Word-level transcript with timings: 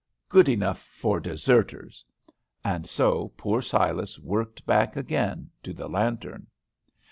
Good 0.29 0.49
enough 0.49 0.79
for 0.79 1.19
deserters!" 1.19 2.03
And 2.65 2.89
so 2.89 3.33
poor 3.37 3.61
Silas 3.61 4.17
worked 4.17 4.65
back 4.65 4.95
again 4.95 5.51
to 5.61 5.73
the 5.73 5.87
lantern. 5.87 6.47